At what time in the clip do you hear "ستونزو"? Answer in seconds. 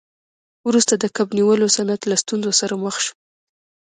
2.23-2.51